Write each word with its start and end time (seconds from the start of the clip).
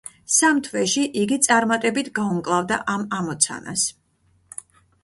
სამ 0.35 0.61
თვეში 0.67 1.03
იგი 1.23 1.37
წარმატებით 1.47 2.09
გაუმკლავდა 2.17 2.81
ამ 2.95 3.05
ამოცანას. 3.21 3.87